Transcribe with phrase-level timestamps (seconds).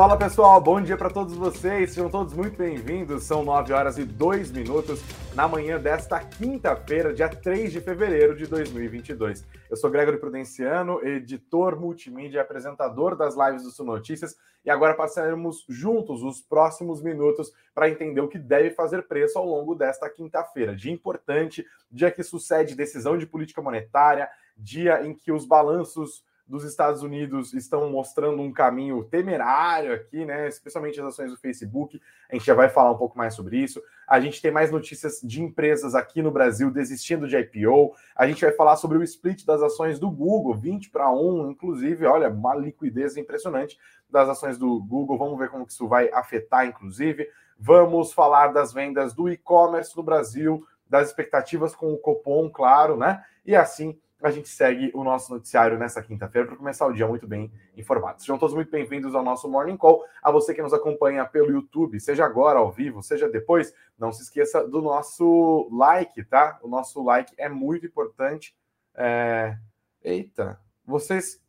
[0.00, 3.24] Fala pessoal, bom dia para todos vocês, sejam todos muito bem-vindos.
[3.24, 4.98] São 9 horas e 2 minutos
[5.34, 9.46] na manhã desta quinta-feira, dia 3 de fevereiro de 2022.
[9.68, 14.94] Eu sou Gregory Prudenciano, editor multimídia e apresentador das lives do Sul Notícias, e agora
[14.94, 20.08] passaremos juntos os próximos minutos para entender o que deve fazer preço ao longo desta
[20.08, 20.74] quinta-feira.
[20.74, 21.62] Dia importante,
[21.92, 27.54] dia que sucede decisão de política monetária, dia em que os balanços dos Estados Unidos
[27.54, 30.48] estão mostrando um caminho temerário aqui, né?
[30.48, 32.02] Especialmente as ações do Facebook.
[32.28, 33.80] A gente já vai falar um pouco mais sobre isso.
[34.06, 37.94] A gente tem mais notícias de empresas aqui no Brasil desistindo de IPO.
[38.16, 42.04] A gente vai falar sobre o split das ações do Google, 20 para 1, inclusive,
[42.04, 43.78] olha, uma liquidez impressionante
[44.10, 45.16] das ações do Google.
[45.16, 47.28] Vamos ver como que isso vai afetar, inclusive.
[47.56, 53.22] Vamos falar das vendas do e-commerce no Brasil, das expectativas com o Copom, claro, né?
[53.46, 57.26] E assim a gente segue o nosso noticiário nessa quinta-feira para começar o dia muito
[57.26, 58.20] bem informado.
[58.20, 60.04] Sejam todos muito bem-vindos ao nosso Morning Call.
[60.22, 64.22] A você que nos acompanha pelo YouTube, seja agora ao vivo, seja depois, não se
[64.22, 66.58] esqueça do nosso like, tá?
[66.62, 68.54] O nosso like é muito importante.
[68.94, 69.56] É...
[70.02, 71.42] Eita, vocês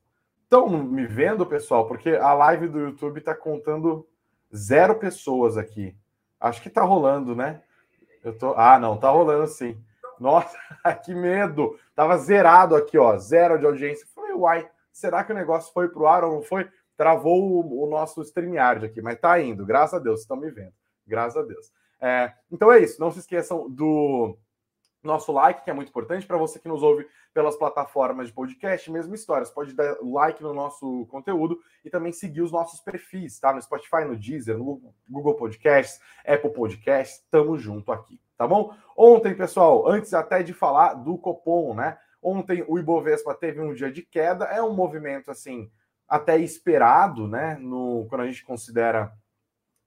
[0.44, 1.88] estão me vendo, pessoal?
[1.88, 4.08] Porque a live do YouTube está contando
[4.56, 5.95] zero pessoas aqui.
[6.39, 7.61] Acho que está rolando, né?
[8.23, 8.53] Eu tô...
[8.56, 9.81] Ah, não, está rolando sim.
[10.22, 10.55] Nossa,
[11.03, 11.80] que medo!
[11.95, 14.05] Tava zerado aqui, ó, zero de audiência.
[14.14, 16.69] Falei, uai, será que o negócio foi pro ar ou não foi?
[16.95, 20.73] Travou o, o nosso StreamYard aqui, mas tá indo, graças a Deus, estão me vendo.
[21.08, 21.72] Graças a Deus.
[22.00, 24.38] É, então é isso, não se esqueçam do
[25.03, 28.91] nosso like, que é muito importante para você que nos ouve pelas plataformas de podcast,
[28.91, 29.49] mesmo histórias.
[29.49, 33.53] Pode dar like no nosso conteúdo e também seguir os nossos perfis, tá?
[33.53, 38.73] No Spotify, no Deezer, no Google Podcasts, Apple Podcasts, tamo junto aqui tá bom?
[38.97, 41.99] Ontem, pessoal, antes até de falar do Copom, né?
[42.19, 45.69] Ontem o Ibovespa teve um dia de queda, é um movimento assim
[46.09, 47.56] até esperado, né?
[47.59, 49.13] No, quando a gente considera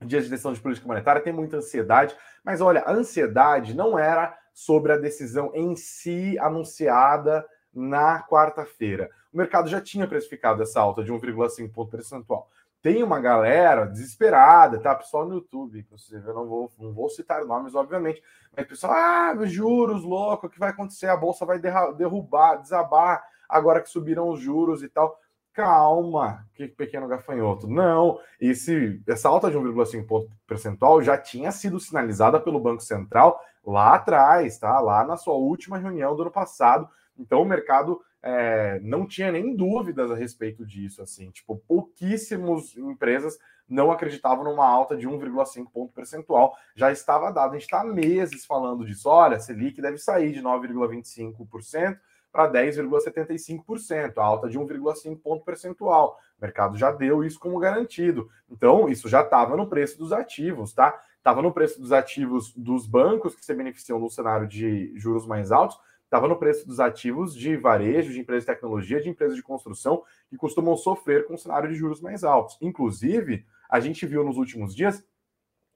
[0.01, 4.39] dias de decisão de política monetária, tem muita ansiedade, mas olha, a ansiedade não era
[4.55, 7.45] sobre a decisão em si anunciada
[7.75, 9.11] na quarta-feira.
[9.33, 12.49] O mercado já tinha precificado essa alta de 1,5 ponto percentual
[12.85, 14.95] tem uma galera desesperada, tá?
[14.95, 18.23] Pessoal no YouTube, inclusive, eu não vou, não vou citar nomes, obviamente,
[18.55, 21.07] mas pessoal, ah, juros, louco, o que vai acontecer?
[21.07, 25.19] A bolsa vai derrubar, desabar agora que subiram os juros e tal.
[25.55, 27.69] Calma, que pequeno gafanhoto.
[27.69, 33.41] Não, esse, essa alta de 1,5 ponto percentual já tinha sido sinalizada pelo Banco Central
[33.65, 34.81] lá atrás, tá?
[34.81, 36.89] Lá na sua última reunião do ano passado.
[37.17, 43.39] Então o mercado é, não tinha nem dúvidas a respeito disso, assim, tipo, pouquíssimas empresas
[43.69, 48.45] não acreditavam numa alta de 1,5 ponto percentual, já estava dado, a gente está meses
[48.45, 51.99] falando disso, olha, Selic deve sair de 9,25%
[52.35, 58.89] para 10,75%, alta de 1,5 ponto percentual, o mercado já deu isso como garantido, então
[58.89, 61.01] isso já estava no preço dos ativos, tá?
[61.17, 65.53] Estava no preço dos ativos dos bancos que se beneficiam no cenário de juros mais
[65.53, 69.43] altos, estava no preço dos ativos de varejo, de empresas de tecnologia, de empresas de
[69.43, 72.59] construção, que costumam sofrer com um cenário de juros mais altos.
[72.61, 75.07] Inclusive, a gente viu nos últimos dias,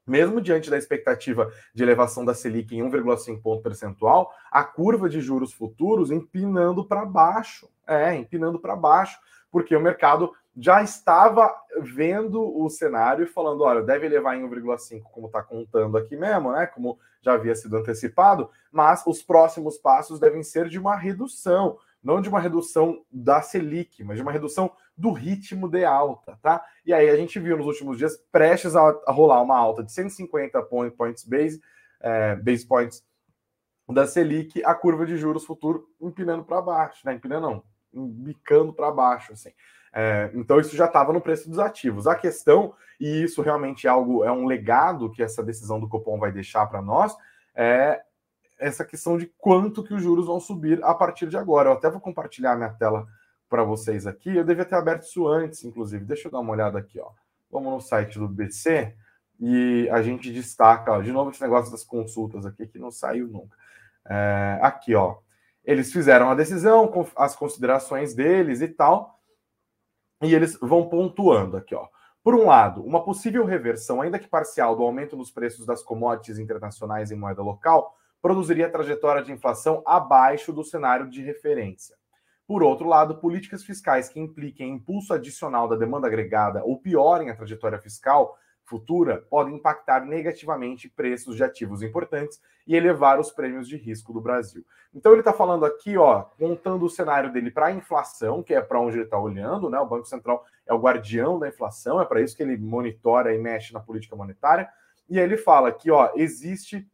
[0.08, 5.20] mesmo diante da expectativa de elevação da Selic em 1,5 ponto percentual, a curva de
[5.20, 7.68] juros futuros empinando para baixo.
[7.86, 9.18] É, empinando para baixo,
[9.50, 15.02] porque o mercado já estava vendo o cenário e falando: olha, deve levar em 1,5,
[15.04, 16.66] como está contando aqui mesmo, né?
[16.66, 22.20] Como já havia sido antecipado, mas os próximos passos devem ser de uma redução, não
[22.20, 26.64] de uma redução da Selic, mas de uma redução do ritmo de alta, tá?
[26.84, 30.60] E aí a gente viu nos últimos dias prestes a, rolar uma alta de 150
[30.64, 31.60] point, points base,
[32.00, 33.06] é, base points
[33.88, 37.14] da Selic, a curva de juros futuro empinando para baixo, né?
[37.14, 39.52] Empinando não, bicando para baixo, assim.
[39.92, 42.08] É, então isso já estava no preço dos ativos.
[42.08, 46.18] A questão, e isso realmente é algo, é um legado que essa decisão do Copom
[46.18, 47.16] vai deixar para nós,
[47.54, 48.02] é
[48.58, 51.68] essa questão de quanto que os juros vão subir a partir de agora.
[51.68, 53.06] Eu até vou compartilhar minha tela
[53.48, 54.36] para vocês aqui.
[54.36, 56.04] Eu devia ter aberto isso antes, inclusive.
[56.04, 57.10] Deixa eu dar uma olhada aqui, ó.
[57.50, 58.94] Vamos no site do BC
[59.40, 63.28] e a gente destaca, ó, de novo, esse negócio das consultas aqui que não saiu
[63.28, 63.56] nunca.
[64.06, 65.18] É, aqui, ó.
[65.64, 69.18] Eles fizeram a decisão, as considerações deles e tal
[70.22, 71.86] e eles vão pontuando aqui, ó.
[72.22, 76.38] Por um lado, uma possível reversão, ainda que parcial, do aumento nos preços das commodities
[76.38, 81.96] internacionais em moeda local produziria trajetória de inflação abaixo do cenário de referência.
[82.48, 87.36] Por outro lado, políticas fiscais que impliquem impulso adicional da demanda agregada ou piorem a
[87.36, 93.76] trajetória fiscal futura pode impactar negativamente preços de ativos importantes e elevar os prêmios de
[93.76, 94.64] risco do Brasil.
[94.94, 98.62] Então ele está falando aqui, ó, montando o cenário dele para a inflação, que é
[98.62, 99.78] para onde ele está olhando, né?
[99.78, 103.38] O Banco Central é o guardião da inflação, é para isso que ele monitora e
[103.38, 104.68] mexe na política monetária.
[105.08, 106.86] E aí ele fala que, ó, existe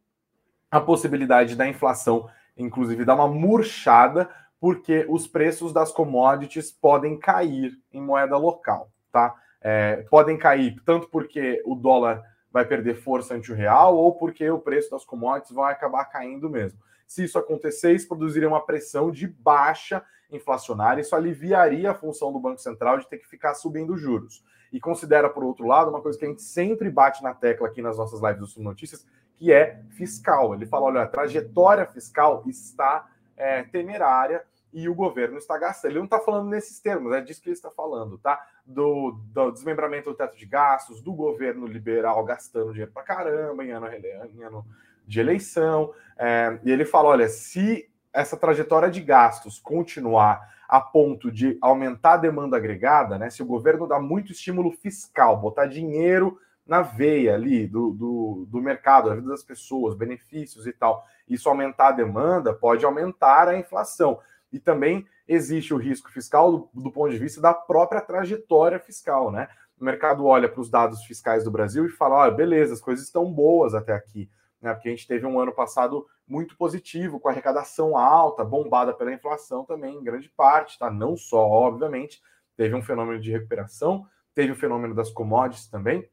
[0.69, 4.29] a possibilidade da inflação, inclusive, dar uma murchada,
[4.59, 9.35] porque os preços das commodities podem cair em moeda local, tá?
[9.67, 12.21] é, podem cair tanto porque o dólar
[12.51, 16.47] vai perder força ante o real ou porque o preço das commodities vai acabar caindo
[16.47, 16.79] mesmo.
[17.07, 22.39] Se isso acontecer, isso produziria uma pressão de baixa inflacionária, isso aliviaria a função do
[22.39, 24.43] Banco Central de ter que ficar subindo juros.
[24.71, 27.81] E considera, por outro lado, uma coisa que a gente sempre bate na tecla aqui
[27.81, 29.03] nas nossas lives do Notícias,
[29.35, 30.53] que é fiscal.
[30.53, 34.43] Ele fala: olha, a trajetória fiscal está é, temerária
[34.73, 35.91] e o governo está gastando.
[35.91, 38.45] Ele não está falando nesses termos, é disso que ele está falando, tá?
[38.65, 43.71] Do, do desmembramento do teto de gastos, do governo liberal gastando dinheiro para caramba em
[43.71, 44.65] ano, em ano
[45.07, 45.93] de eleição.
[46.17, 52.13] É, e ele fala: olha, se essa trajetória de gastos continuar a ponto de aumentar
[52.13, 53.29] a demanda agregada, né?
[53.29, 58.61] Se o governo dá muito estímulo fiscal, botar dinheiro na veia ali do, do, do
[58.61, 63.57] mercado, da vida das pessoas, benefícios e tal, isso aumentar a demanda, pode aumentar a
[63.57, 64.19] inflação.
[64.51, 69.31] E também existe o risco fiscal do, do ponto de vista da própria trajetória fiscal,
[69.31, 69.47] né?
[69.79, 73.05] O mercado olha para os dados fiscais do Brasil e fala: olha, beleza, as coisas
[73.05, 74.29] estão boas até aqui,
[74.61, 74.73] né?
[74.73, 79.65] Porque a gente teve um ano passado muito positivo, com arrecadação alta, bombada pela inflação
[79.65, 80.89] também, em grande parte, tá?
[80.89, 82.21] Não só, obviamente,
[82.55, 86.07] teve um fenômeno de recuperação, teve o fenômeno das commodities também,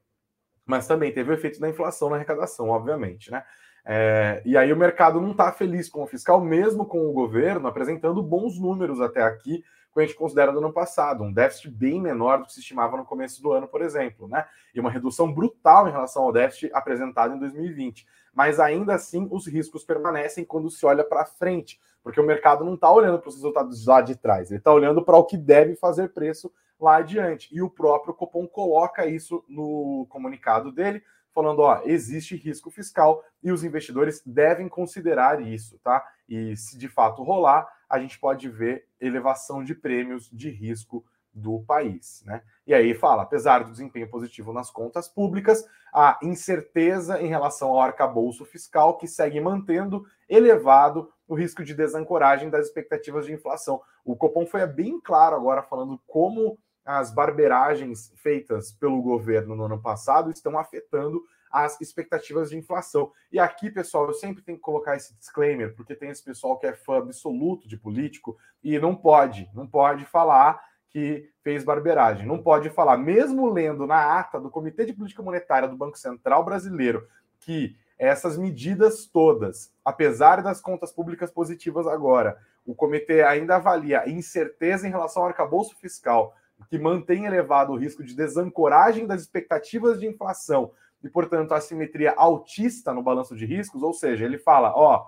[0.66, 3.44] mas também teve o efeito da inflação na arrecadação, obviamente, né?
[3.84, 7.66] É, e aí o mercado não está feliz com o fiscal, mesmo com o governo
[7.66, 12.00] apresentando bons números até aqui, quando a gente considera do ano passado, um déficit bem
[12.00, 14.46] menor do que se estimava no começo do ano, por exemplo, né?
[14.74, 18.06] E uma redução brutal em relação ao déficit apresentado em 2020.
[18.32, 22.74] Mas ainda assim, os riscos permanecem quando se olha para frente, porque o mercado não
[22.74, 25.76] está olhando para os resultados lá de trás, ele está olhando para o que deve
[25.76, 26.50] fazer preço
[26.82, 27.48] lá adiante.
[27.54, 31.02] E o próprio Copom coloca isso no comunicado dele,
[31.32, 36.04] falando, ó, existe risco fiscal e os investidores devem considerar isso, tá?
[36.28, 41.60] E se de fato rolar, a gente pode ver elevação de prêmios de risco do
[41.60, 42.42] país, né?
[42.66, 47.80] E aí fala, apesar do desempenho positivo nas contas públicas, a incerteza em relação ao
[47.80, 53.80] arcabouço fiscal que segue mantendo elevado o risco de desancoragem das expectativas de inflação.
[54.04, 59.80] O Copom foi bem claro agora falando como as barberagens feitas pelo governo no ano
[59.80, 63.12] passado estão afetando as expectativas de inflação.
[63.30, 66.66] E aqui, pessoal, eu sempre tenho que colocar esse disclaimer, porque tem esse pessoal que
[66.66, 72.26] é fã absoluto de político e não pode, não pode falar que fez barberagem.
[72.26, 76.44] Não pode falar, mesmo lendo na ata do Comitê de Política Monetária do Banco Central
[76.44, 77.06] Brasileiro,
[77.40, 84.86] que essas medidas todas, apesar das contas públicas positivas agora, o comitê ainda avalia incerteza
[84.86, 86.34] em relação ao arcabouço fiscal,
[86.68, 90.72] que mantém elevado o risco de desancoragem das expectativas de inflação
[91.02, 95.06] e, portanto, assimetria altista no balanço de riscos, ou seja, ele fala, ó,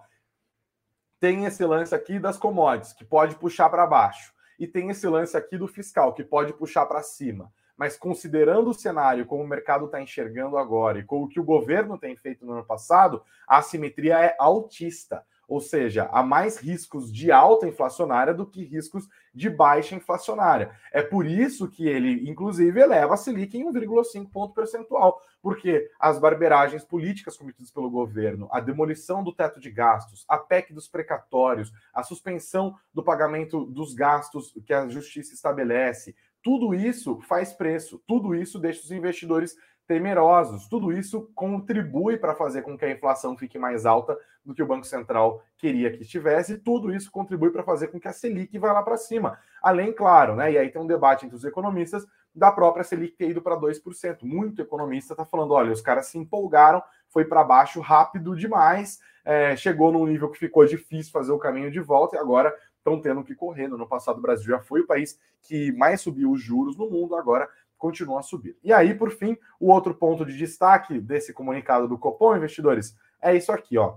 [1.20, 5.36] tem esse lance aqui das commodities, que pode puxar para baixo, e tem esse lance
[5.36, 7.52] aqui do fiscal, que pode puxar para cima.
[7.76, 11.44] Mas considerando o cenário como o mercado está enxergando agora e como o que o
[11.44, 15.24] governo tem feito no ano passado, a assimetria é altista.
[15.48, 20.70] Ou seja, há mais riscos de alta inflacionária do que riscos de baixa inflacionária.
[20.92, 26.18] É por isso que ele, inclusive, eleva a Selic em 1,5 ponto percentual, porque as
[26.18, 31.72] barberagens políticas cometidas pelo governo, a demolição do teto de gastos, a PEC dos precatórios,
[31.92, 38.34] a suspensão do pagamento dos gastos que a justiça estabelece, tudo isso faz preço, tudo
[38.34, 40.66] isso deixa os investidores temerosos.
[40.68, 44.66] Tudo isso contribui para fazer com que a inflação fique mais alta do que o
[44.66, 48.58] Banco Central queria que estivesse, e tudo isso contribui para fazer com que a Selic
[48.58, 49.38] vá lá para cima.
[49.62, 50.52] Além, claro, né?
[50.52, 54.22] E aí tem um debate entre os economistas da própria Selic ter ido para 2%.
[54.22, 59.56] Muito economista está falando: olha, os caras se empolgaram, foi para baixo rápido demais, é,
[59.56, 63.24] chegou num nível que ficou difícil fazer o caminho de volta e agora estão tendo
[63.24, 63.68] que correr.
[63.68, 67.16] No passado, o Brasil já foi o país que mais subiu os juros no mundo,
[67.16, 67.48] agora
[67.78, 68.56] continua a subir.
[68.62, 73.34] E aí, por fim, o outro ponto de destaque desse comunicado do Copom, investidores, é
[73.34, 73.96] isso aqui, ó.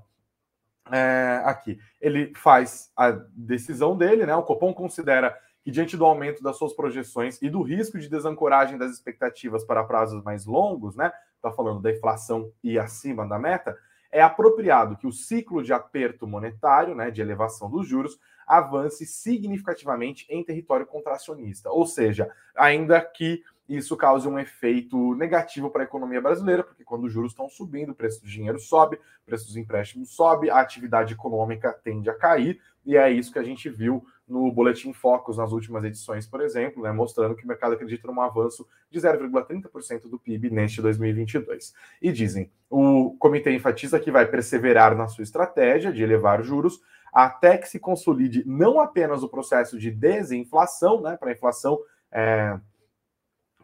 [0.91, 4.35] É, aqui, ele faz a decisão dele, né?
[4.35, 8.77] O Copom considera que, diante do aumento das suas projeções e do risco de desancoragem
[8.77, 11.11] das expectativas para prazos mais longos, né?
[11.35, 13.77] Está falando da inflação e acima da meta,
[14.11, 18.17] é apropriado que o ciclo de aperto monetário, né, de elevação dos juros,
[18.47, 21.69] avance significativamente em território contracionista.
[21.69, 27.05] Ou seja, ainda que isso cause um efeito negativo para a economia brasileira, porque quando
[27.05, 30.59] os juros estão subindo, o preço do dinheiro sobe, o preço dos empréstimos sobe, a
[30.59, 35.37] atividade econômica tende a cair, e é isso que a gente viu no Boletim Focus
[35.37, 40.09] nas últimas edições, por exemplo, né, mostrando que o mercado acredita num avanço de 0,30%
[40.09, 41.73] do PIB neste 2022.
[42.01, 46.81] E dizem, o comitê enfatiza que vai perseverar na sua estratégia de elevar juros
[47.13, 51.79] até que se consolide não apenas o processo de desinflação, né, para a inflação
[52.11, 52.57] é,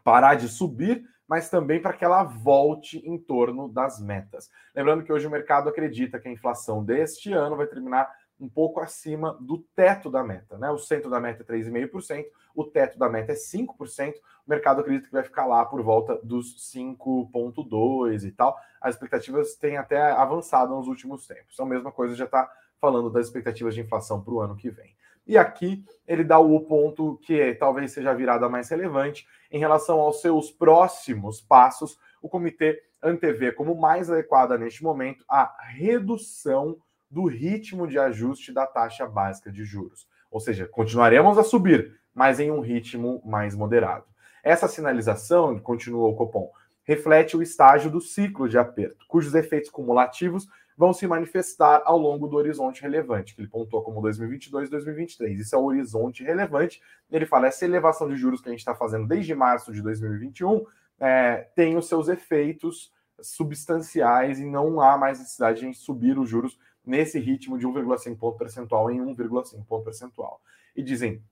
[0.04, 4.50] parar de subir, mas também para que ela volte em torno das metas.
[4.74, 8.08] Lembrando que hoje o mercado acredita que a inflação deste ano vai terminar
[8.38, 10.70] um pouco acima do teto da meta, né?
[10.70, 14.14] O centro da meta é 3,5%, o teto da meta é 5%,
[14.46, 18.58] o mercado acredita que vai ficar lá por volta dos 5,2 e tal.
[18.80, 21.54] As expectativas têm até avançado nos últimos tempos.
[21.54, 24.68] Então, a mesma coisa já está falando das expectativas de inflação para o ano que
[24.68, 24.94] vem.
[25.26, 30.00] E aqui ele dá o ponto que talvez seja a virada mais relevante em relação
[30.00, 31.98] aos seus próximos passos.
[32.20, 36.76] O comitê antevê como mais adequada neste momento a redução
[37.10, 40.08] do ritmo de ajuste da taxa básica de juros.
[40.30, 44.04] Ou seja, continuaremos a subir, mas em um ritmo mais moderado.
[44.42, 46.50] Essa sinalização, continua o Copom,
[46.82, 52.26] reflete o estágio do ciclo de aperto, cujos efeitos cumulativos vão se manifestar ao longo
[52.26, 55.40] do horizonte relevante, que ele pontuou como 2022 e 2023.
[55.40, 56.82] Isso é o horizonte relevante.
[57.10, 60.64] Ele fala, essa elevação de juros que a gente está fazendo desde março de 2021
[60.98, 66.58] é, tem os seus efeitos substanciais e não há mais necessidade de subir os juros
[66.84, 70.40] nesse ritmo de 1,5 ponto percentual em 1,5 ponto percentual.
[70.76, 71.22] E dizem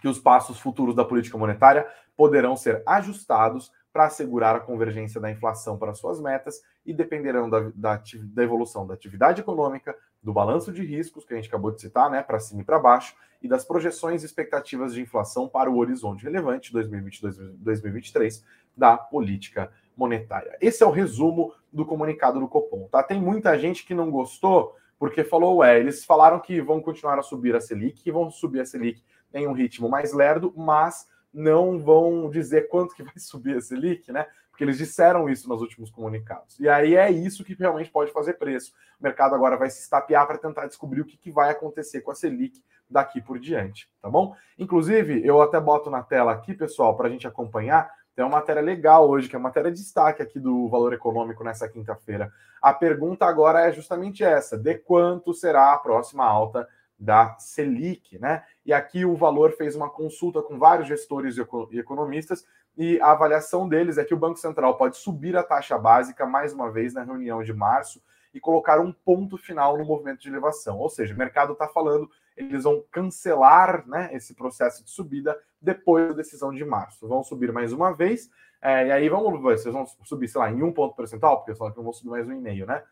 [0.00, 5.30] que os passos futuros da política monetária poderão ser ajustados para assegurar a convergência da
[5.30, 10.72] inflação para suas metas e dependerão da, da, da, evolução da atividade econômica, do balanço
[10.72, 13.48] de riscos, que a gente acabou de citar, né, para cima e para baixo, e
[13.48, 18.42] das projeções e expectativas de inflação para o horizonte relevante 2022-2023
[18.76, 20.56] da política monetária.
[20.60, 22.88] Esse é o resumo do comunicado do Copom.
[22.88, 23.02] Tá?
[23.02, 27.22] Tem muita gente que não gostou porque falou, ué, eles falaram que vão continuar a
[27.22, 31.78] subir a Selic, que vão subir a Selic em um ritmo mais lerdo, mas não
[31.78, 34.26] vão dizer quanto que vai subir a Selic, né?
[34.50, 36.58] Porque eles disseram isso nos últimos comunicados.
[36.60, 38.72] E aí é isso que realmente pode fazer preço.
[38.98, 42.10] O mercado agora vai se estapear para tentar descobrir o que, que vai acontecer com
[42.10, 44.34] a Selic daqui por diante, tá bom?
[44.58, 47.90] Inclusive, eu até boto na tela aqui, pessoal, para a gente acompanhar.
[48.14, 51.44] Tem uma matéria legal hoje, que é uma matéria de destaque aqui do Valor Econômico
[51.44, 52.30] nessa quinta-feira.
[52.60, 56.68] A pergunta agora é justamente essa: de quanto será a próxima alta
[57.00, 58.44] da Selic, né?
[58.64, 61.36] E aqui o Valor fez uma consulta com vários gestores
[61.70, 62.44] e economistas
[62.76, 66.52] e a avaliação deles é que o Banco Central pode subir a taxa básica mais
[66.52, 68.02] uma vez na reunião de março
[68.32, 70.78] e colocar um ponto final no movimento de elevação.
[70.78, 76.08] Ou seja, o mercado está falando, eles vão cancelar né, esse processo de subida depois
[76.08, 77.08] da decisão de março.
[77.08, 78.30] Vão subir mais uma vez,
[78.62, 81.54] é, e aí vamos ver, vocês vão subir, sei lá, em um ponto percentual, porque
[81.54, 82.82] só que não vão subir mais um e meio, né?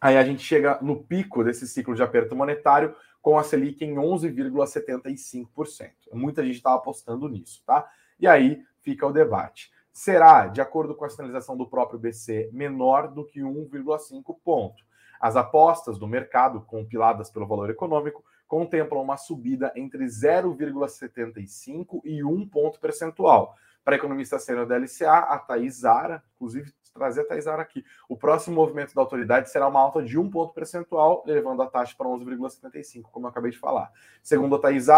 [0.00, 3.94] Aí a gente chega no pico desse ciclo de aperto monetário com a Selic em
[3.94, 5.90] 11,75%.
[6.12, 7.88] Muita gente estava apostando nisso, tá?
[8.18, 9.70] E aí fica o debate.
[9.92, 14.84] Será, de acordo com a sinalização do próprio BC, menor do que 1,5 ponto?
[15.20, 22.48] As apostas do mercado, compiladas pelo valor econômico, contemplam uma subida entre 0,75 e 1
[22.48, 23.54] ponto percentual.
[23.84, 28.16] Para a economista sênior da LCA, a Thais Zara, inclusive trazer a Thais aqui, o
[28.16, 32.08] próximo movimento da autoridade será uma alta de 1 ponto percentual, levando a taxa para
[32.08, 33.90] 11,75, como eu acabei de falar.
[34.22, 34.88] Segundo a Thais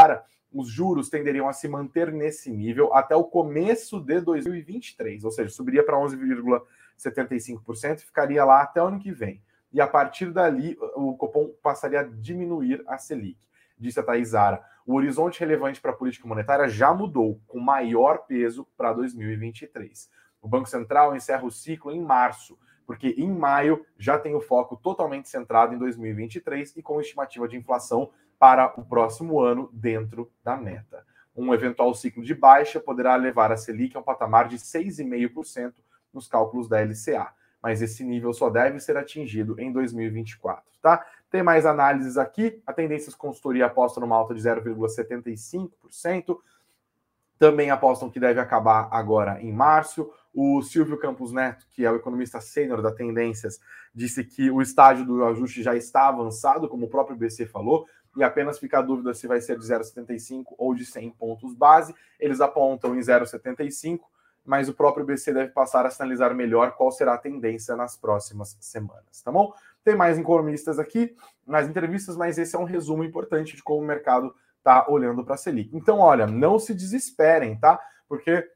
[0.52, 5.48] os juros tenderiam a se manter nesse nível até o começo de 2023, ou seja,
[5.48, 9.40] subiria para 11,75% e ficaria lá até o ano que vem.
[9.72, 13.38] E a partir dali, o Copom passaria a diminuir a Selic.
[13.78, 14.32] Disse a Thais
[14.86, 20.10] o horizonte relevante para a política monetária já mudou, com maior peso para 2023.
[20.40, 24.76] O Banco Central encerra o ciclo em março, porque em maio já tem o foco
[24.76, 30.56] totalmente centrado em 2023 e com estimativa de inflação para o próximo ano dentro da
[30.56, 31.04] meta.
[31.36, 35.74] Um eventual ciclo de baixa poderá levar a Selic a um patamar de 6,5%
[36.12, 37.32] nos cálculos da LCA,
[37.62, 41.06] mas esse nível só deve ser atingido em 2024, tá?
[41.30, 42.60] Tem mais análises aqui.
[42.66, 46.38] A Tendências Consultoria aposta numa alta de 0,75%.
[47.38, 50.12] Também apostam que deve acabar agora em março.
[50.32, 53.58] O Silvio Campos Neto, que é o economista sênior da Tendências,
[53.94, 58.22] disse que o estágio do ajuste já está avançado, como o próprio BC falou, e
[58.22, 61.94] apenas fica a dúvida se vai ser de 0,75 ou de 100 pontos base.
[62.18, 64.00] Eles apontam em 0,75
[64.44, 68.56] mas o próprio BC deve passar a sinalizar melhor qual será a tendência nas próximas
[68.60, 69.52] semanas, tá bom?
[69.84, 71.14] Tem mais economistas aqui
[71.46, 75.34] nas entrevistas, mas esse é um resumo importante de como o mercado está olhando para
[75.34, 75.74] a Selic.
[75.76, 77.80] Então, olha, não se desesperem, tá?
[78.08, 78.46] Porque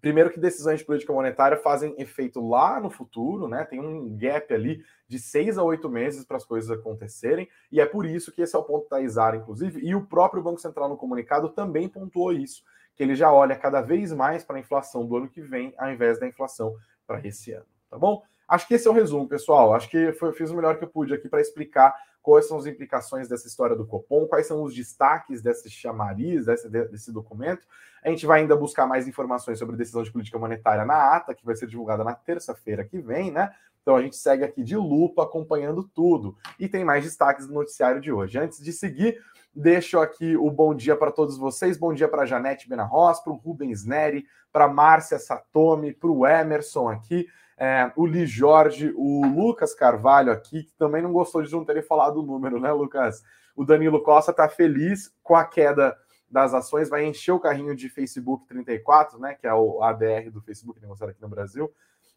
[0.00, 3.64] Primeiro que decisões de política monetária fazem efeito lá no futuro, né?
[3.64, 7.86] Tem um gap ali de seis a oito meses para as coisas acontecerem, e é
[7.86, 10.88] por isso que esse é o ponto da Isara, inclusive, e o próprio Banco Central
[10.88, 12.62] no comunicado também pontuou isso,
[12.94, 15.90] que ele já olha cada vez mais para a inflação do ano que vem, ao
[15.90, 16.74] invés da inflação
[17.06, 18.22] para esse ano, tá bom?
[18.48, 19.74] Acho que esse é o resumo, pessoal.
[19.74, 22.66] Acho que foi, fiz o melhor que eu pude aqui para explicar quais são as
[22.66, 27.66] implicações dessa história do Copom, quais são os destaques desse chamariz, desse, desse documento.
[28.02, 31.34] A gente vai ainda buscar mais informações sobre a decisão de política monetária na ata,
[31.34, 33.50] que vai ser divulgada na terça-feira que vem, né?
[33.82, 36.36] Então a gente segue aqui de lupa acompanhando tudo.
[36.58, 38.38] E tem mais destaques do noticiário de hoje.
[38.38, 39.18] Antes de seguir,
[39.54, 41.78] deixo aqui o bom dia para todos vocês.
[41.78, 46.88] Bom dia para Janete Benarros, para o Rubens Neri, para Márcia Satomi, para o Emerson
[46.88, 47.26] aqui
[47.58, 51.82] é, o Li Jorge, o Lucas Carvalho aqui, que também não gostou de não terem
[51.82, 53.24] falado o número, né, Lucas?
[53.56, 55.96] O Danilo Costa está feliz com a queda
[56.30, 60.40] das ações, vai encher o carrinho de Facebook 34, né, que é o ADR do
[60.40, 61.72] Facebook negociado aqui no Brasil.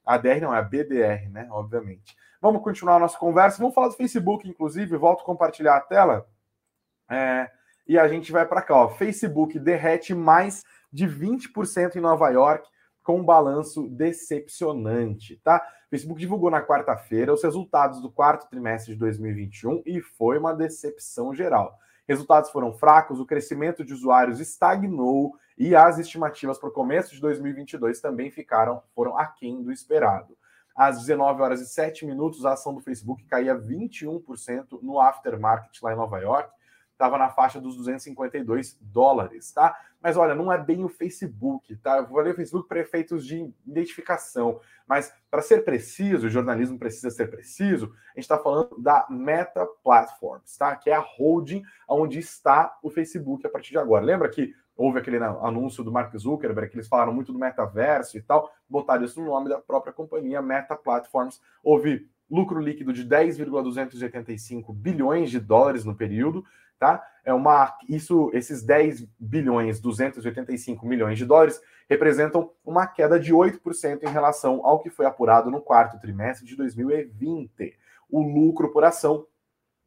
[0.05, 2.15] ADR não, é a BDR, né, obviamente.
[2.39, 6.27] Vamos continuar a nossa conversa, vamos falar do Facebook, inclusive, volto a compartilhar a tela.
[7.09, 7.49] É,
[7.87, 8.89] e a gente vai para cá, ó.
[8.89, 12.69] Facebook derrete mais de 20% em Nova York
[13.03, 15.57] com um balanço decepcionante, tá?
[15.87, 20.53] O Facebook divulgou na quarta-feira os resultados do quarto trimestre de 2021 e foi uma
[20.53, 21.77] decepção geral.
[22.07, 27.21] Resultados foram fracos, o crescimento de usuários estagnou e as estimativas para o começo de
[27.21, 30.37] 2022 também ficaram foram aquém do esperado.
[30.75, 35.93] Às 19 horas e 7 minutos, a ação do Facebook caía 21% no aftermarket lá
[35.93, 36.51] em Nova York
[37.01, 39.75] estava na faixa dos 252 dólares, tá?
[39.99, 41.97] Mas olha, não é bem o Facebook, tá?
[41.97, 47.09] Eu falei o Facebook para efeitos de identificação, mas para ser preciso, o jornalismo precisa
[47.09, 50.75] ser preciso, a gente está falando da Meta Platforms, tá?
[50.75, 54.05] Que é a holding onde está o Facebook a partir de agora.
[54.05, 58.21] Lembra que houve aquele anúncio do Mark Zuckerberg, que eles falaram muito do metaverso e
[58.21, 61.39] tal, botaram isso no nome da própria companhia Meta Platforms.
[61.63, 66.45] Houve lucro líquido de 10,285 bilhões de dólares no período,
[66.81, 67.07] tá?
[67.23, 74.01] É uma isso esses 10 bilhões 285 milhões de dólares representam uma queda de 8%
[74.01, 77.77] em relação ao que foi apurado no quarto trimestre de 2020.
[78.09, 79.27] O lucro por ação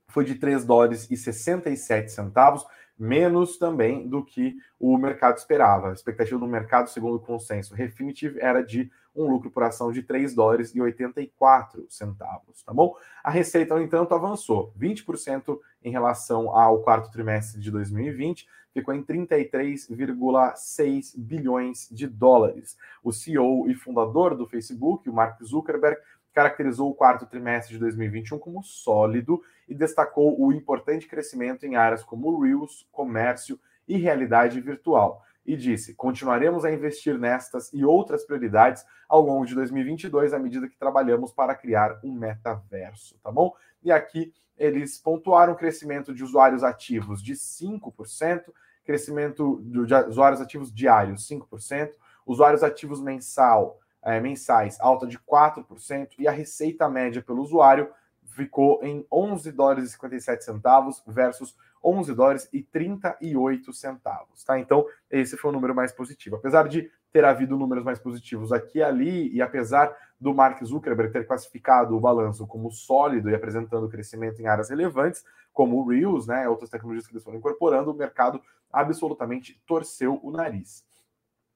[0.09, 2.65] foi de 3 dólares e 67 centavos,
[2.97, 5.91] menos também do que o mercado esperava.
[5.91, 10.03] A expectativa do mercado, segundo o consenso Refinitiv, era de um lucro por ação de
[10.03, 12.97] 3 dólares e 84 centavos, tá bom?
[13.23, 19.05] A receita, no entanto, avançou 20% em relação ao quarto trimestre de 2020, ficou em
[19.05, 22.77] 33,6 bilhões de dólares.
[23.03, 25.99] O CEO e fundador do Facebook, o Mark Zuckerberg,
[26.33, 32.03] caracterizou o quarto trimestre de 2021 como sólido e destacou o importante crescimento em áreas
[32.03, 35.23] como Reels, comércio e realidade virtual.
[35.45, 40.69] E disse: continuaremos a investir nestas e outras prioridades ao longo de 2022, à medida
[40.69, 43.55] que trabalhamos para criar um metaverso, tá bom?
[43.83, 48.53] E aqui eles pontuaram o crescimento de usuários ativos de 5%,
[48.85, 49.79] crescimento de
[50.09, 51.93] usuários ativos diários 5%,
[52.27, 57.91] usuários ativos mensal é, mensais alta de 4% e a receita média pelo usuário
[58.23, 64.59] ficou em 11 dólares e 57 centavos versus 11 dólares e 38 centavos, tá?
[64.59, 66.37] Então, esse foi o número mais positivo.
[66.37, 71.13] Apesar de ter havido números mais positivos aqui e ali, e apesar do Mark Zuckerberg
[71.13, 76.27] ter classificado o balanço como sólido e apresentando crescimento em áreas relevantes, como o Reels,
[76.27, 78.41] né, outras tecnologias que eles foram incorporando, o mercado
[78.73, 80.85] absolutamente torceu o nariz.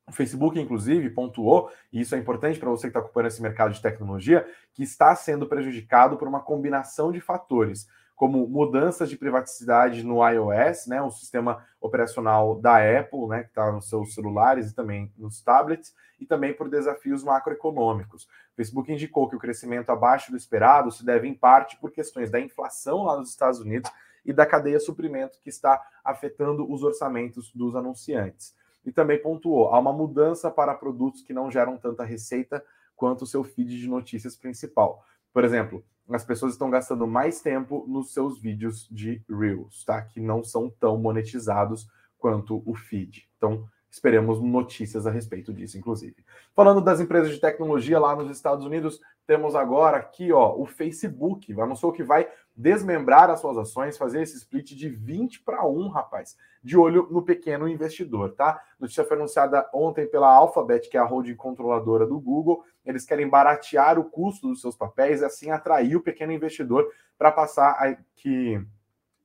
[0.09, 3.75] O Facebook, inclusive, pontuou, e isso é importante para você que está ocupando esse mercado
[3.75, 7.89] de tecnologia, que está sendo prejudicado por uma combinação de fatores,
[8.19, 13.71] como mudanças de privacidade no iOS, né, o sistema operacional da Apple, né, que está
[13.71, 18.25] nos seus celulares e também nos tablets, e também por desafios macroeconômicos.
[18.25, 22.29] O Facebook indicou que o crescimento abaixo do esperado se deve, em parte, por questões
[22.29, 23.89] da inflação lá nos Estados Unidos
[24.27, 28.53] e da cadeia suprimento que está afetando os orçamentos dos anunciantes
[28.85, 32.65] e também pontuou: há uma mudança para produtos que não geram tanta receita
[32.97, 35.05] quanto o seu feed de notícias principal.
[35.33, 40.01] Por exemplo, as pessoas estão gastando mais tempo nos seus vídeos de Reels, tá?
[40.03, 43.29] Que não são tão monetizados quanto o feed.
[43.37, 46.17] Então, esperemos notícias a respeito disso, inclusive.
[46.55, 51.53] Falando das empresas de tecnologia lá nos Estados Unidos, temos agora aqui ó, o Facebook,
[51.61, 56.37] anunciou que vai desmembrar as suas ações, fazer esse split de 20 para 1, rapaz.
[56.63, 58.61] De olho no pequeno investidor, tá?
[58.81, 62.65] Notícia foi anunciada ontem pela Alphabet, que é a holding controladora do Google.
[62.89, 67.31] Eles querem baratear o custo dos seus papéis e assim atrair o pequeno investidor para
[67.31, 68.59] passar a, que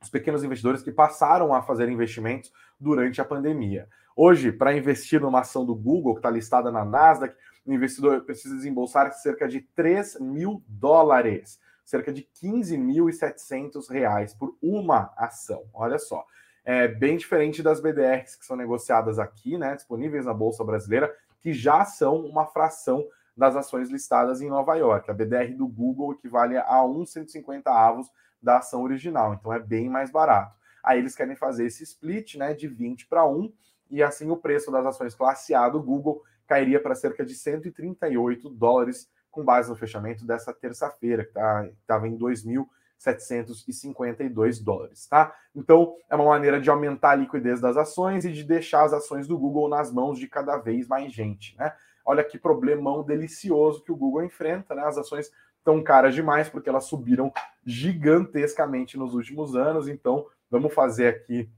[0.02, 3.88] os pequenos investidores que passaram a fazer investimentos durante a pandemia.
[4.18, 7.34] Hoje, para investir numa ação do Google, que está listada na Nasdaq,
[7.66, 15.14] o investidor precisa desembolsar cerca de 3 mil dólares, cerca de 15.700 reais por uma
[15.16, 15.64] ação.
[15.74, 16.26] Olha só.
[16.66, 21.54] É bem diferente das BDRs que são negociadas aqui, né, disponíveis na Bolsa Brasileira, que
[21.54, 25.10] já são uma fração das ações listadas em Nova York.
[25.10, 28.08] A BDR do Google equivale a 1,150 avos
[28.42, 30.56] da ação original, então é bem mais barato.
[30.84, 33.52] Aí eles querem fazer esse split né, de 20 para 1,
[33.90, 38.50] e assim o preço das ações classe A do Google cairia para cerca de 138
[38.50, 45.34] dólares, com base no fechamento dessa terça-feira, que tá, estava em 2.752 dólares, tá?
[45.56, 49.28] Então, é uma maneira de aumentar a liquidez das ações e de deixar as ações
[49.28, 51.74] do Google nas mãos de cada vez mais gente, né?
[52.06, 54.84] Olha que problemão delicioso que o Google enfrenta, né?
[54.84, 57.32] As ações estão caras demais porque elas subiram
[57.66, 61.50] gigantescamente nos últimos anos, então vamos fazer aqui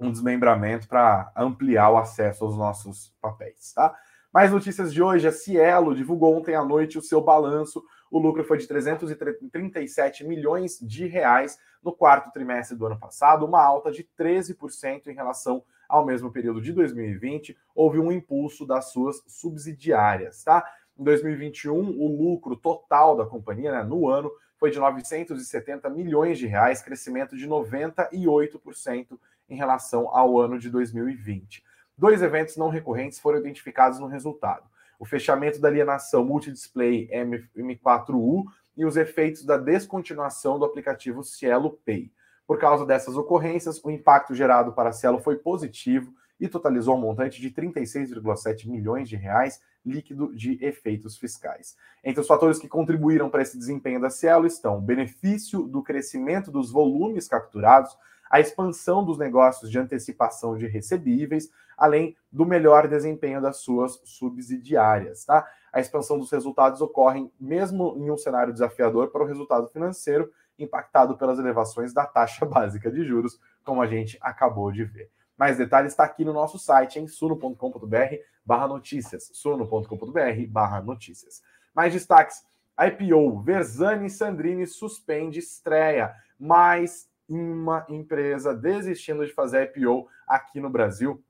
[0.00, 3.94] um desmembramento para ampliar o acesso aos nossos papéis, tá?
[4.32, 7.84] Mais notícias de hoje: a Cielo divulgou ontem à noite o seu balanço.
[8.10, 13.62] O lucro foi de 337 milhões de reais no quarto trimestre do ano passado, uma
[13.62, 15.62] alta de 13% em relação
[15.94, 17.56] ao mesmo período de 2020.
[17.72, 20.64] Houve um impulso das suas subsidiárias, tá?
[20.98, 26.46] Em 2021, o lucro total da companhia né, no ano foi de 970 milhões de
[26.46, 31.62] reais, crescimento de 98% em relação ao ano de 2020.
[31.96, 34.64] Dois eventos não recorrentes foram identificados no resultado:
[34.98, 37.08] o fechamento da alienação multidisplay
[37.56, 38.44] M4U
[38.76, 42.10] e os efeitos da descontinuação do aplicativo Cielo Pay.
[42.46, 47.00] Por causa dessas ocorrências, o impacto gerado para a Cielo foi positivo e totalizou um
[47.00, 51.76] montante de 36,7 milhões de reais líquido de efeitos fiscais.
[52.02, 56.50] Entre os fatores que contribuíram para esse desempenho da Cielo estão o benefício do crescimento
[56.50, 57.96] dos volumes capturados,
[58.30, 65.24] a expansão dos negócios de antecipação de recebíveis, além do melhor desempenho das suas subsidiárias.
[65.24, 65.46] Tá?
[65.72, 71.16] A expansão dos resultados ocorre mesmo em um cenário desafiador para o resultado financeiro, impactado
[71.16, 75.10] pelas elevações da taxa básica de juros, como a gente acabou de ver.
[75.36, 78.14] Mais detalhes está aqui no nosso site, em suno.com.br
[78.44, 81.42] barra notícias, suno.com.br barra notícias.
[81.74, 82.44] Mais destaques,
[82.78, 91.22] IPO, Versani Sandrini suspende estreia, mais uma empresa desistindo de fazer IPO aqui no Brasil.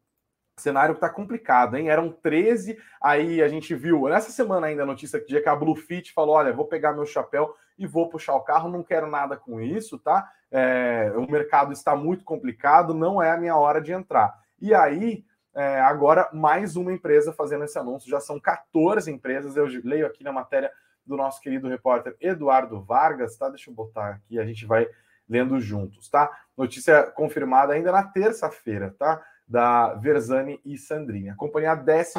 [0.59, 1.89] Cenário que tá complicado, hein?
[1.89, 5.57] Eram 13, aí a gente viu nessa semana ainda a notícia que dia que a
[5.57, 9.37] Bluefit falou: olha, vou pegar meu chapéu e vou puxar o carro, não quero nada
[9.37, 10.31] com isso, tá?
[10.51, 14.39] É, o mercado está muito complicado, não é a minha hora de entrar.
[14.61, 19.67] E aí, é, agora, mais uma empresa fazendo esse anúncio, já são 14 empresas, eu
[19.85, 20.71] leio aqui na matéria
[21.07, 23.49] do nosso querido repórter Eduardo Vargas, tá?
[23.49, 24.89] Deixa eu botar aqui, a gente vai
[25.29, 26.31] lendo juntos, tá?
[26.57, 29.23] Notícia confirmada ainda na terça-feira, tá?
[29.47, 31.31] Da Verzani e Sandrini.
[31.31, 32.15] A companhia a 14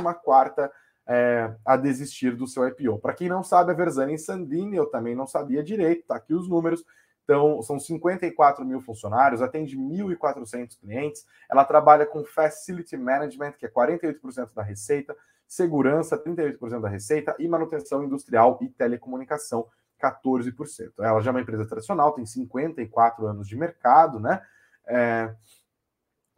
[1.08, 3.00] é, a desistir do seu IPO.
[3.00, 6.50] Para quem não sabe, a Verzani Sandrini, eu também não sabia direito, tá aqui os
[6.50, 6.84] números.
[7.24, 11.26] Então, são 54 mil funcionários, atende 1.400 clientes.
[11.50, 15.16] Ela trabalha com Facility Management, que é 48% da receita,
[15.48, 19.68] segurança, 38% da receita, e manutenção industrial e telecomunicação,
[20.02, 20.92] 14%.
[21.00, 24.42] Ela já é uma empresa tradicional, tem 54 anos de mercado, né?
[24.86, 25.34] É,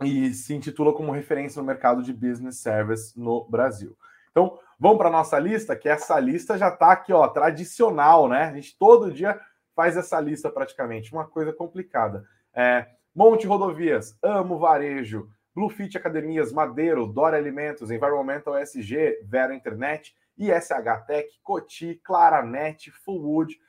[0.03, 3.97] e se intitula como referência no mercado de business service no Brasil.
[4.37, 8.43] Então, vamos para nossa lista, que essa lista já está aqui, ó, tradicional, né?
[8.43, 9.41] A gente todo dia
[9.75, 12.23] faz essa lista praticamente, uma coisa complicada.
[12.53, 21.07] É, Monte Rodovias, Amo Varejo, Bluefit Academias, Madeiro, Dora Alimentos, Environmental SG, Vera Internet, ISH
[21.07, 23.59] Tech, Coti, Claranet, Fullwood,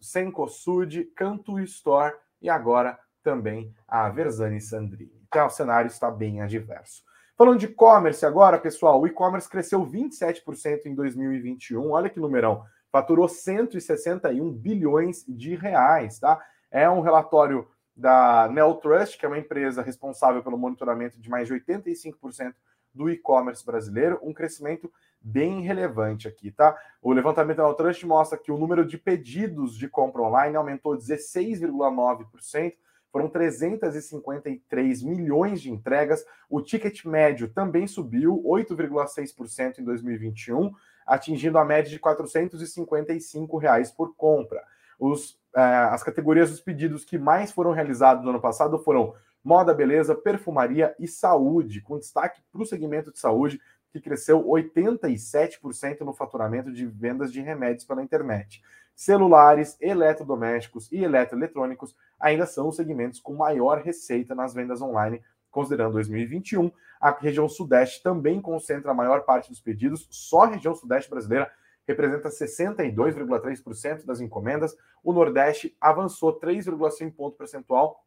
[0.00, 5.20] Sencosud, Canto Store e agora também a Versani Sandrini.
[5.28, 7.02] Então o cenário está bem adverso.
[7.36, 11.90] Falando de e-commerce agora, pessoal, o e-commerce cresceu 27% em 2021.
[11.90, 12.64] Olha que numerão.
[12.92, 16.40] Faturou 161 bilhões de reais, tá?
[16.70, 21.54] É um relatório da Neltrust, que é uma empresa responsável pelo monitoramento de mais de
[21.54, 22.54] 85%
[22.94, 26.76] do e-commerce brasileiro, um crescimento bem relevante aqui, tá?
[27.02, 32.74] O levantamento da Trust mostra que o número de pedidos de compra online aumentou 16,9%,
[33.14, 36.26] foram 353 milhões de entregas.
[36.50, 40.72] O ticket médio também subiu 8,6% em 2021,
[41.06, 44.60] atingindo a média de 455 reais por compra.
[44.98, 49.72] Os, eh, as categorias dos pedidos que mais foram realizados no ano passado foram moda,
[49.72, 53.60] beleza, perfumaria e saúde, com destaque para o segmento de saúde,
[53.92, 58.60] que cresceu 87% no faturamento de vendas de remédios pela internet.
[58.94, 65.94] Celulares, eletrodomésticos e eletroeletrônicos ainda são os segmentos com maior receita nas vendas online, considerando
[65.94, 66.70] 2021.
[67.00, 71.50] A região Sudeste também concentra a maior parte dos pedidos, só a região Sudeste brasileira
[71.86, 74.76] representa 62,3% das encomendas.
[75.02, 78.04] O Nordeste avançou 3,5 ponto percentual,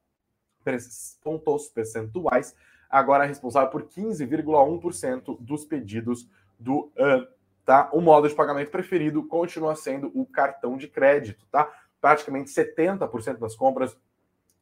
[1.23, 2.56] pontos percentuais,
[2.89, 6.28] agora responsável por 15,1% dos pedidos
[6.60, 7.28] do ano.
[7.67, 7.89] Tá?
[7.91, 11.69] O modo de pagamento preferido continua sendo o cartão de crédito, tá?
[11.99, 13.93] Praticamente 70% das compras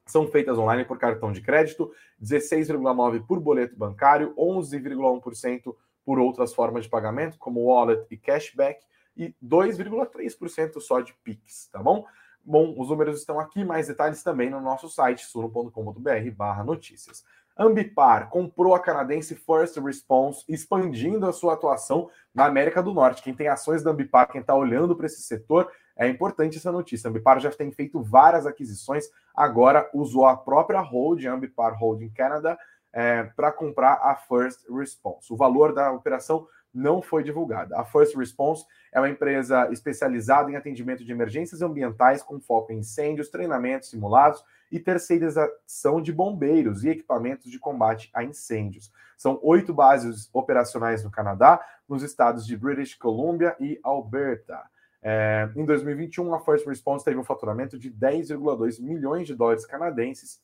[0.07, 6.85] são feitas online por cartão de crédito, 16,9% por boleto bancário, 11,1% por outras formas
[6.85, 8.83] de pagamento, como wallet e cashback,
[9.15, 12.07] e 2,3% só de Pix, tá bom?
[12.43, 17.23] Bom, os números estão aqui, mais detalhes também no nosso site, suno.com.br barra notícias.
[17.57, 23.23] Ambipar comprou a canadense First Response, expandindo a sua atuação na América do Norte.
[23.23, 27.07] Quem tem ações da Ambipar, quem está olhando para esse setor, é importante essa notícia.
[27.07, 32.57] A Ambipar já tem feito várias aquisições, agora usou a própria holding, Ambipar Holding Canada,
[32.91, 35.31] é, para comprar a First Response.
[35.31, 37.79] O valor da operação não foi divulgada.
[37.79, 42.79] A First Response é uma empresa especializada em atendimento de emergências ambientais com foco em
[42.79, 48.91] incêndios, treinamentos simulados e terceirização de bombeiros e equipamentos de combate a incêndios.
[49.17, 54.61] São oito bases operacionais no Canadá, nos estados de British Columbia e Alberta.
[55.01, 60.41] É, em 2021, a First Response teve um faturamento de 10,2 milhões de dólares canadenses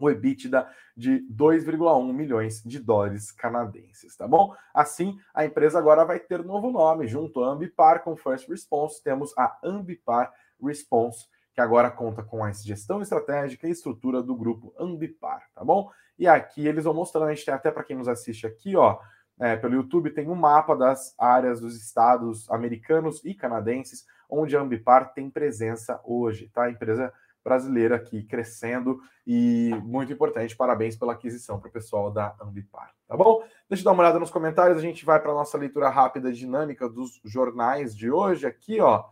[0.00, 4.54] o EBITDA de 2,1 milhões de dólares canadenses, tá bom?
[4.74, 9.36] Assim, a empresa agora vai ter novo nome, junto à Ambipar com First Response, temos
[9.36, 10.32] a Ambipar
[10.62, 15.90] Response, que agora conta com a gestão estratégica e estrutura do grupo Ambipar, tá bom?
[16.18, 18.98] E aqui eles vão mostrando, a gente tem até para quem nos assiste aqui, ó,
[19.40, 24.60] é, pelo YouTube, tem um mapa das áreas dos estados americanos e canadenses onde a
[24.60, 26.64] Ambipar tem presença hoje, tá?
[26.64, 30.56] A empresa brasileira aqui crescendo e muito importante.
[30.56, 33.42] Parabéns pela aquisição para o pessoal da Ambipar, tá bom?
[33.68, 34.78] Deixa eu dar uma olhada nos comentários.
[34.78, 38.46] A gente vai para a nossa leitura rápida dinâmica dos jornais de hoje.
[38.46, 39.04] Aqui, ó.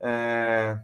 [0.00, 0.78] É...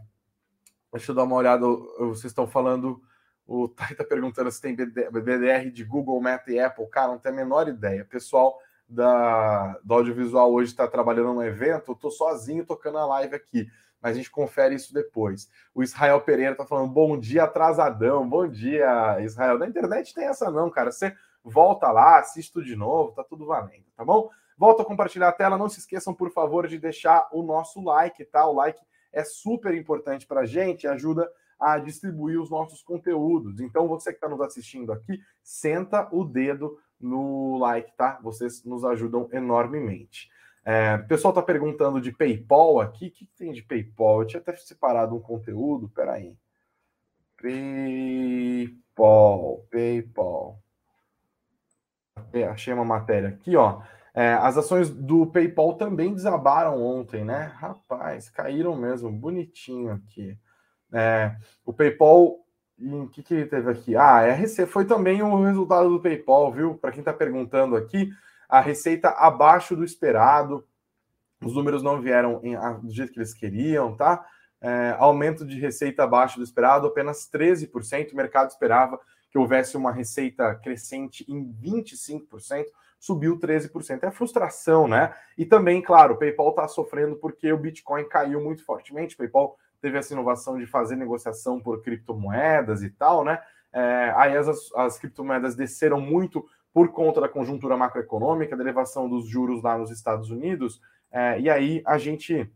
[0.91, 1.65] Deixa eu dar uma olhada.
[1.99, 3.01] Vocês estão falando.
[3.45, 6.87] O Thay está perguntando se tem BDR de Google, Meta e Apple.
[6.87, 8.05] Cara, não tem a menor ideia.
[8.05, 11.91] Pessoal da, do audiovisual hoje está trabalhando num evento.
[11.91, 13.67] Eu estou sozinho tocando a live aqui
[14.03, 15.49] mas a gente confere isso depois.
[15.73, 19.57] O Israel Pereira está falando bom dia atrasadão, bom dia, Israel.
[19.57, 20.91] Na internet tem essa não, cara.
[20.91, 24.29] Você volta lá, assiste de novo, tá tudo valendo, tá bom?
[24.57, 25.57] Volta a compartilhar a tela.
[25.57, 28.45] Não se esqueçam, por favor, de deixar o nosso like, tá?
[28.45, 28.81] O like
[29.13, 33.61] é super importante para a gente, ajuda a distribuir os nossos conteúdos.
[33.61, 38.19] Então, você que está nos assistindo aqui, senta o dedo no like, tá?
[38.21, 40.29] Vocês nos ajudam enormemente.
[40.65, 43.07] É, o pessoal está perguntando de PayPal aqui.
[43.07, 44.21] O que, tem de PayPal?
[44.21, 45.89] Eu tinha até separado um conteúdo.
[45.89, 46.37] Peraí.
[47.37, 48.77] PayPal,
[49.69, 50.59] PayPal.
[52.31, 53.81] É, achei uma matéria aqui, ó.
[54.13, 57.51] É, as ações do PayPal também desabaram ontem, né?
[57.55, 60.37] Rapaz, caíram mesmo, bonitinho aqui.
[60.93, 62.37] É, o PayPal,
[62.79, 63.95] o que, que ele teve aqui?
[63.95, 66.75] Ah, RC foi também o resultado do PayPal, viu?
[66.75, 68.11] Para quem está perguntando aqui,
[68.53, 70.63] a receita abaixo do esperado,
[71.43, 74.23] os números não vieram em, do jeito que eles queriam, tá?
[74.61, 78.13] É, aumento de receita abaixo do esperado, apenas 13%.
[78.13, 78.99] O mercado esperava
[79.31, 82.65] que houvesse uma receita crescente em 25%,
[82.99, 84.03] subiu 13%.
[84.03, 85.15] É frustração, né?
[85.35, 89.15] E também, claro, o PayPal está sofrendo porque o Bitcoin caiu muito fortemente.
[89.15, 93.41] O PayPal teve essa inovação de fazer negociação por criptomoedas e tal, né?
[93.73, 99.27] É, aí as, as criptomoedas desceram muito por conta da conjuntura macroeconômica, da elevação dos
[99.27, 100.81] juros lá nos Estados Unidos,
[101.11, 102.51] é, e aí a gente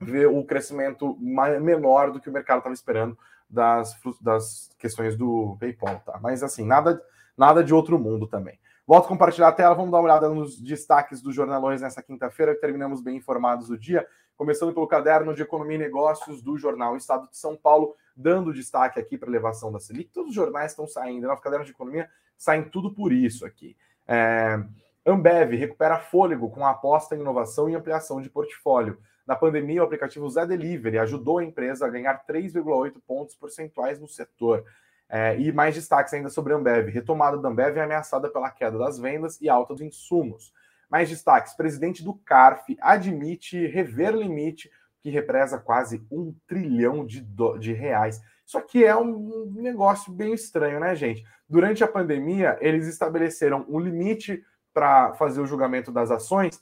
[0.00, 6.00] vê o crescimento menor do que o mercado estava esperando das, das questões do PayPal,
[6.04, 6.18] tá?
[6.22, 7.02] Mas assim, nada,
[7.36, 8.58] nada de outro mundo também.
[8.86, 12.58] Volto a compartilhar a tela, vamos dar uma olhada nos destaques dos jornalões nessa quinta-feira,
[12.58, 14.06] terminamos bem informados do dia,
[14.36, 19.00] começando pelo caderno de Economia e Negócios do jornal Estado de São Paulo, dando destaque
[19.00, 20.10] aqui para a elevação da Selic.
[20.12, 21.32] Todos os jornais estão saindo, né?
[21.32, 22.08] o caderno de Economia
[22.38, 23.76] saem tudo por isso aqui.
[24.06, 24.58] É,
[25.04, 28.98] Ambev recupera fôlego com a aposta em inovação e ampliação de portfólio.
[29.26, 34.08] Na pandemia, o aplicativo Zé Delivery ajudou a empresa a ganhar 3,8 pontos percentuais no
[34.08, 34.64] setor.
[35.10, 36.88] É, e mais destaques ainda sobre a Ambev.
[36.88, 40.52] Retomada da Ambev é ameaçada pela queda das vendas e alta dos insumos.
[40.88, 44.70] Mais destaques: presidente do CARF admite rever limite
[45.02, 48.20] que represa quase um trilhão de, do, de reais.
[48.48, 51.22] Isso aqui é um negócio bem estranho, né, gente?
[51.46, 56.58] Durante a pandemia, eles estabeleceram um limite para fazer o julgamento das ações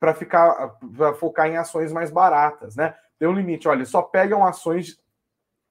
[0.00, 0.78] para ficar
[1.18, 2.94] focar em ações mais baratas, né?
[3.18, 3.68] tem um limite.
[3.68, 4.98] Olha, só pegam ações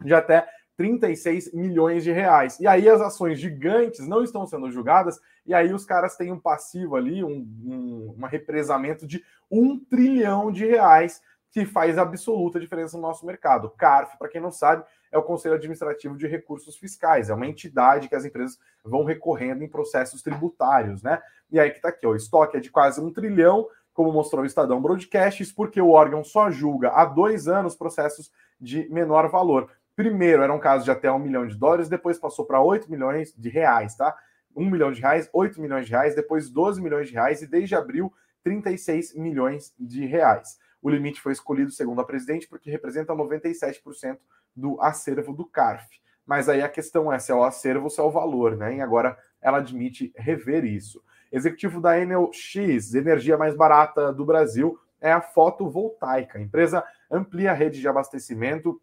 [0.03, 0.47] de até
[0.77, 2.59] 36 milhões de reais.
[2.59, 6.39] E aí as ações gigantes não estão sendo julgadas, e aí os caras têm um
[6.39, 11.21] passivo ali, um, um, um represamento de um trilhão de reais,
[11.55, 13.69] que faz absoluta diferença no nosso mercado.
[13.77, 18.09] CARF, para quem não sabe, é o Conselho Administrativo de Recursos Fiscais, é uma entidade
[18.09, 21.21] que as empresas vão recorrendo em processos tributários, né?
[21.49, 24.43] E aí que está aqui, ó, o estoque é de quase um trilhão, como mostrou
[24.43, 29.71] o Estadão Broadcast, porque o órgão só julga há dois anos processos de menor valor.
[29.95, 33.33] Primeiro era um caso de até um milhão de dólares, depois passou para 8 milhões
[33.33, 34.13] de reais, tá?
[34.57, 37.75] 1 milhão de reais, 8 milhões de reais, depois 12 milhões de reais e desde
[37.75, 38.11] abril
[38.43, 40.57] 36 milhões de reais.
[40.85, 44.19] O limite foi escolhido, segundo a presidente, porque representa 97%
[44.55, 45.99] do acervo do CARF.
[46.23, 48.75] Mas aí a questão é se é o acervo ou se é o valor, né?
[48.75, 51.03] E agora ela admite rever isso.
[51.31, 56.37] Executivo da Enel X, energia mais barata do Brasil, é a fotovoltaica.
[56.37, 58.79] A empresa amplia a rede de abastecimento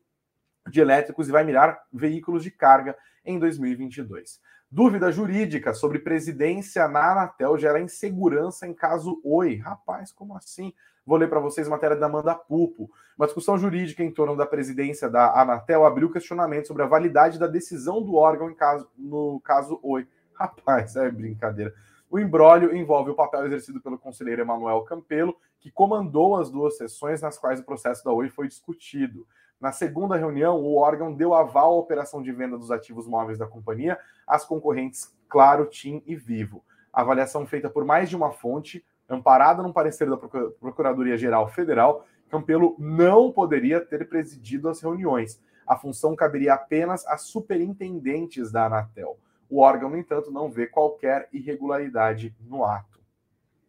[0.69, 4.41] de elétricos e vai mirar veículos de carga em 2022.
[4.75, 9.57] Dúvida jurídica sobre presidência na Anatel gera insegurança em caso Oi.
[9.57, 10.73] Rapaz, como assim?
[11.05, 12.91] Vou ler para vocês matéria da Amanda Pupo.
[13.15, 17.47] Uma discussão jurídica em torno da presidência da Anatel abriu questionamento sobre a validade da
[17.47, 20.09] decisão do órgão em caso, no caso Oi.
[20.33, 21.75] Rapaz, é brincadeira.
[22.11, 27.21] O embrólio envolve o papel exercido pelo conselheiro Emanuel Campelo, que comandou as duas sessões
[27.21, 29.27] nas quais o processo da Oi foi discutido.
[29.62, 33.46] Na segunda reunião, o órgão deu aval à operação de venda dos ativos móveis da
[33.46, 33.96] companhia
[34.27, 36.64] às concorrentes Claro, TIM e Vivo.
[36.92, 42.75] A avaliação feita por mais de uma fonte, amparada num parecer da Procuradoria-Geral Federal, Campelo
[42.77, 45.40] não poderia ter presidido as reuniões.
[45.64, 49.16] A função caberia apenas a superintendentes da Anatel.
[49.48, 53.01] O órgão, no entanto, não vê qualquer irregularidade no ato.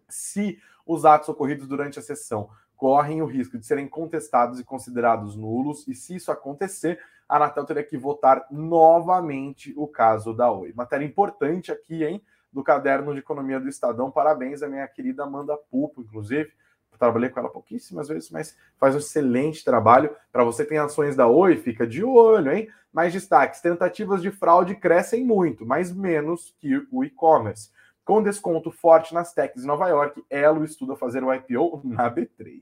[0.10, 2.50] Se os atos ocorridos durante a sessão
[2.84, 7.64] correm o risco de serem contestados e considerados nulos, e se isso acontecer, a Anatel
[7.64, 10.74] teria que votar novamente o caso da Oi.
[10.76, 14.12] Matéria importante aqui, hein, do caderno de economia do Estadão.
[14.12, 16.52] Parabéns à minha querida Amanda Pupo, inclusive.
[16.92, 20.14] Eu trabalhei com ela pouquíssimas vezes, mas faz um excelente trabalho.
[20.30, 22.68] Para você que tem ações da Oi, fica de olho, hein?
[22.92, 27.70] Mais destaques: tentativas de fraude crescem muito, mas menos que o e-commerce.
[28.06, 32.62] Com desconto forte nas techs de Nova York, Elo estuda fazer o IPO na B3.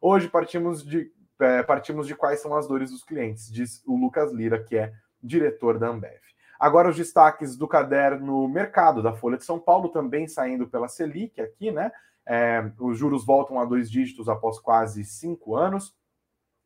[0.00, 4.32] Hoje partimos de, é, partimos de quais são as dores dos clientes, diz o Lucas
[4.32, 4.92] Lira, que é
[5.22, 6.20] diretor da Ambev.
[6.58, 11.40] Agora os destaques do caderno Mercado da Folha de São Paulo, também saindo pela Selic
[11.40, 11.92] aqui, né?
[12.26, 15.94] É, os juros voltam a dois dígitos após quase cinco anos.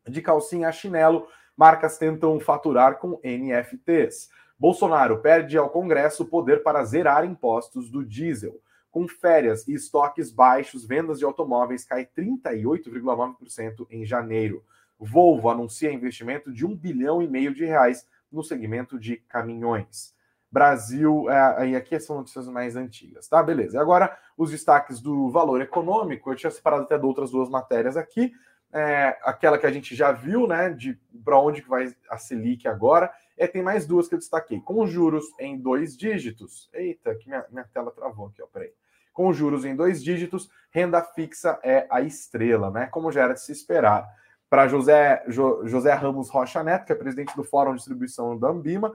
[0.08, 1.26] De calcinha a chinelo,
[1.56, 4.30] marcas tentam faturar com NFTs.
[4.58, 8.60] Bolsonaro perde ao Congresso o poder para zerar impostos do diesel.
[8.90, 14.64] Com férias e estoques baixos, vendas de automóveis cai 38,9% em janeiro.
[14.98, 20.14] Volvo anuncia investimento de um bilhão e meio de reais no segmento de caminhões.
[20.50, 23.42] Brasil, é, e aqui são notícias mais antigas, tá?
[23.42, 23.78] Beleza.
[23.78, 28.32] Agora, os destaques do valor econômico, eu tinha separado até de outras duas matérias aqui.
[28.72, 30.70] É, aquela que a gente já viu, né?
[30.70, 34.60] De para onde vai a Selic agora, é, tem mais duas que eu destaquei.
[34.60, 36.70] Com juros em dois dígitos.
[36.72, 38.46] Eita, que minha, minha tela travou aqui, ó.
[38.46, 38.72] Peraí.
[39.12, 42.86] Com juros em dois dígitos, renda fixa é a estrela, né?
[42.86, 44.06] Como já era de se esperar.
[44.48, 48.48] Para José, jo, José Ramos Rocha Neto, que é presidente do Fórum de Distribuição da
[48.48, 48.92] Ambima,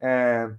[0.00, 0.50] é,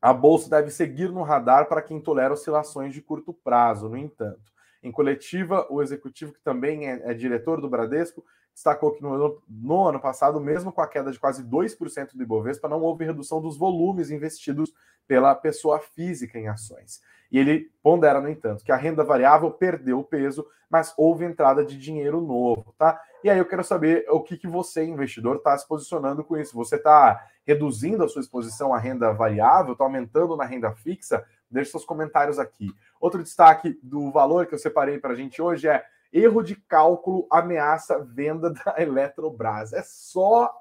[0.00, 4.50] a Bolsa deve seguir no radar para quem tolera oscilações de curto prazo, no entanto.
[4.82, 9.88] Em coletiva, o executivo, que também é, é diretor do Bradesco, destacou que no, no,
[9.88, 13.56] ano passado, mesmo com a queda de quase 2% do Ibovespa, não houve redução dos
[13.56, 14.72] volumes investidos
[15.06, 17.00] pela pessoa física em ações.
[17.30, 21.78] E ele pondera, no entanto, que a renda variável perdeu peso, mas houve entrada de
[21.78, 23.00] dinheiro novo, tá?
[23.24, 26.54] E aí eu quero saber o que, que você, investidor, está se posicionando com isso.
[26.56, 31.24] Você está reduzindo a sua exposição à renda variável, está aumentando na renda fixa?
[31.50, 32.70] Deixe seus comentários aqui.
[33.00, 37.26] Outro destaque do valor que eu separei para a gente hoje é Erro de cálculo
[37.30, 39.72] ameaça venda da Eletrobras.
[39.72, 40.52] É só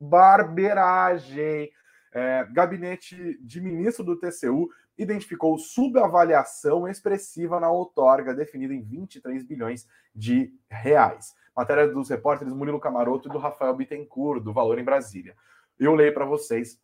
[0.00, 1.70] barberagem.
[2.12, 9.86] É, gabinete de ministro do TCU identificou subavaliação expressiva na outorga, definida em 23 bilhões
[10.14, 11.34] de reais.
[11.54, 15.34] Matéria dos repórteres Murilo Camaroto e do Rafael Bittencourt, do Valor em Brasília.
[15.78, 16.80] Eu leio para vocês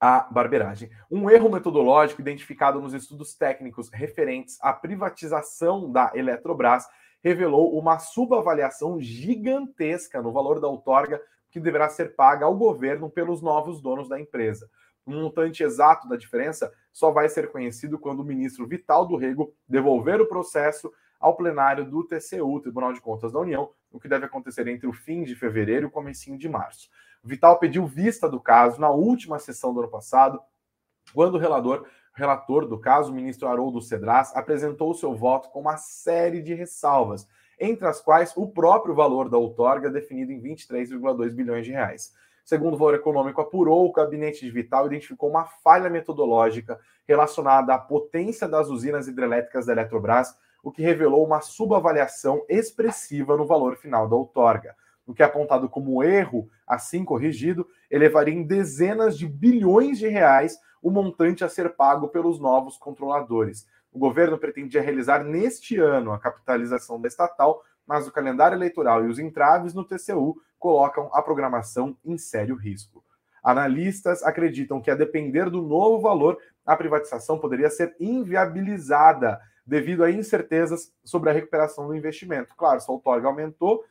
[0.00, 0.90] a barberagem.
[1.10, 6.86] Um erro metodológico identificado nos estudos técnicos referentes à privatização da Eletrobras
[7.22, 13.42] revelou uma subavaliação gigantesca no valor da outorga que deverá ser paga ao governo pelos
[13.42, 14.70] novos donos da empresa.
[15.04, 19.54] O montante exato da diferença só vai ser conhecido quando o ministro Vital do Rego
[19.66, 24.26] devolver o processo ao plenário do TCU, Tribunal de Contas da União, o que deve
[24.26, 26.88] acontecer entre o fim de fevereiro e o comecinho de março.
[27.24, 30.40] Vital pediu vista do caso na última sessão do ano passado,
[31.12, 31.86] quando o relator,
[32.18, 37.28] relator do caso, o ministro Haroldo Cedras, apresentou seu voto com uma série de ressalvas,
[37.60, 42.12] entre as quais o próprio valor da outorga definido em 23,2 bilhões de reais.
[42.44, 47.78] Segundo o Valor Econômico apurou, o gabinete de Vital identificou uma falha metodológica relacionada à
[47.78, 54.08] potência das usinas hidrelétricas da Eletrobras, o que revelou uma subavaliação expressiva no valor final
[54.08, 54.74] da outorga.
[55.06, 60.58] O que é apontado como erro, assim corrigido, elevaria em dezenas de bilhões de reais
[60.82, 63.66] o montante a ser pago pelos novos controladores.
[63.92, 69.08] O governo pretendia realizar neste ano a capitalização da estatal, mas o calendário eleitoral e
[69.08, 73.02] os entraves no TCU colocam a programação em sério risco.
[73.42, 80.10] Analistas acreditam que, a depender do novo valor, a privatização poderia ser inviabilizada devido a
[80.10, 82.54] incertezas sobre a recuperação do investimento.
[82.56, 83.84] Claro, se a outorga aumentou,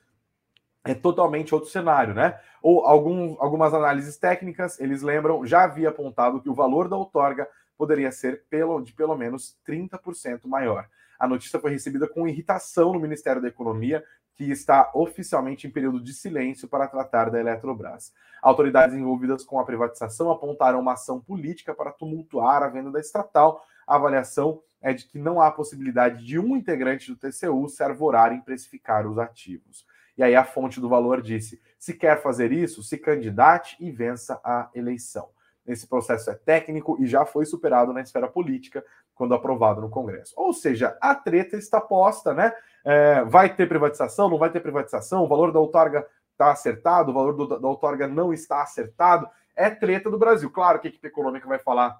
[0.91, 2.39] é totalmente outro cenário, né?
[2.61, 7.47] Ou algum, algumas análises técnicas, eles lembram, já havia apontado que o valor da outorga
[7.77, 10.87] poderia ser pelo, de pelo menos 30% maior.
[11.19, 14.03] A notícia foi recebida com irritação no Ministério da Economia,
[14.35, 18.13] que está oficialmente em período de silêncio para tratar da Eletrobras.
[18.41, 23.65] Autoridades envolvidas com a privatização apontaram uma ação política para tumultuar a venda da estatal.
[23.87, 28.31] A avaliação é de que não há possibilidade de um integrante do TCU se arvorar
[28.31, 29.85] em precificar os ativos.
[30.17, 34.39] E aí a fonte do valor disse: se quer fazer isso, se candidate e vença
[34.43, 35.29] a eleição.
[35.65, 40.33] Esse processo é técnico e já foi superado na esfera política quando aprovado no Congresso.
[40.37, 42.53] Ou seja, a treta está posta, né?
[42.85, 47.13] É, vai ter privatização, não vai ter privatização, o valor da outorga está acertado, o
[47.13, 49.27] valor do, da outorga não está acertado.
[49.55, 50.49] É treta do Brasil.
[50.49, 51.99] Claro que a equipe econômica vai falar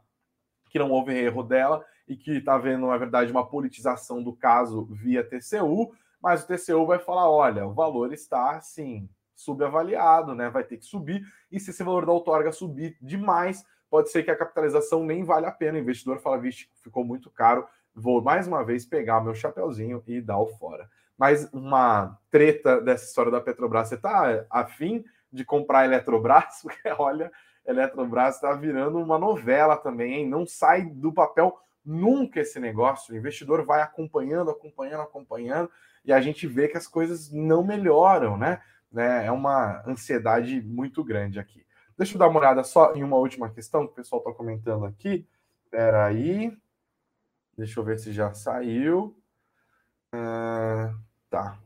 [0.70, 4.86] que não houve erro dela e que está havendo, na verdade, uma politização do caso
[4.86, 10.50] via TCU, mas o TCU vai falar: olha, o valor está assim, subavaliado, né?
[10.50, 14.32] Vai ter que subir, e se esse valor da outorga subir demais, pode ser que
[14.32, 15.78] a capitalização nem vale a pena.
[15.78, 20.22] O investidor fala: vixe, ficou muito caro, vou mais uma vez pegar meu chapeuzinho e
[20.22, 20.90] dar o fora.
[21.18, 26.62] Mas uma treta dessa história da Petrobras, você está afim de comprar a Eletrobras?
[26.62, 27.32] Porque olha,
[27.68, 30.30] a Eletrobras está virando uma novela também, hein?
[30.30, 33.14] Não sai do papel nunca esse negócio.
[33.14, 35.72] O investidor vai acompanhando, acompanhando, acompanhando,
[36.08, 38.62] e a gente vê que as coisas não melhoram, né?
[38.90, 39.26] né?
[39.26, 41.66] É uma ansiedade muito grande aqui.
[41.98, 44.86] Deixa eu dar uma olhada só em uma última questão que o pessoal está comentando
[44.86, 45.28] aqui.
[45.66, 46.58] Espera aí.
[47.58, 49.20] Deixa eu ver se já saiu.
[50.16, 50.98] Uh,
[51.30, 51.58] tá.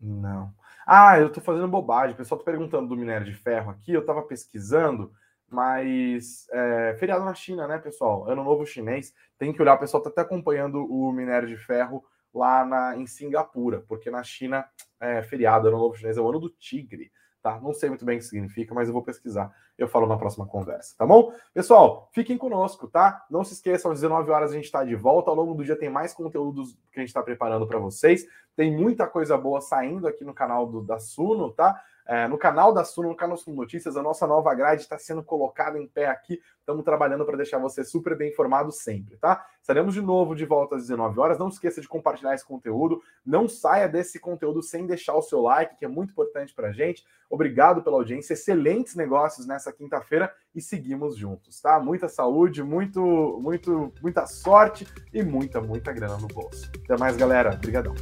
[0.00, 0.50] Não.
[0.86, 2.14] Ah, eu estou fazendo bobagem.
[2.14, 3.92] O pessoal está perguntando do minério de ferro aqui.
[3.92, 5.12] Eu estava pesquisando,
[5.50, 8.26] mas é, feriado na China, né, pessoal?
[8.26, 9.12] Ano novo chinês.
[9.36, 9.74] Tem que olhar.
[9.74, 12.02] O pessoal está até acompanhando o minério de ferro
[12.34, 14.66] lá na, em Singapura, porque na China
[15.00, 17.10] é feriado, ano novo chinês é o ano do tigre
[17.44, 17.60] tá?
[17.60, 19.54] Não sei muito bem o que significa, mas eu vou pesquisar.
[19.76, 21.30] Eu falo na próxima conversa, tá bom?
[21.52, 23.22] Pessoal, fiquem conosco, tá?
[23.30, 25.30] Não se esqueçam, às 19 horas a gente está de volta.
[25.30, 28.26] Ao longo do dia tem mais conteúdos que a gente está preparando para vocês.
[28.56, 31.78] Tem muita coisa boa saindo aqui no canal do, da Suno, tá?
[32.06, 35.22] É, no canal da Suno, no canal Suno Notícias, a nossa nova grade está sendo
[35.22, 36.40] colocada em pé aqui.
[36.58, 39.46] Estamos trabalhando para deixar você super bem informado sempre, tá?
[39.60, 41.38] Estaremos de novo de volta às 19 horas.
[41.38, 43.02] Não esqueça de compartilhar esse conteúdo.
[43.24, 46.72] Não saia desse conteúdo sem deixar o seu like, que é muito importante para a
[46.72, 47.04] gente.
[47.30, 48.34] Obrigado pela audiência.
[48.34, 51.80] Excelentes negócios nessa quinta-feira e seguimos juntos, tá?
[51.80, 53.00] Muita saúde, muito,
[53.42, 56.70] muito, muita sorte e muita, muita grana no bolso.
[56.84, 57.54] Até mais, galera.
[57.54, 57.94] Obrigadão.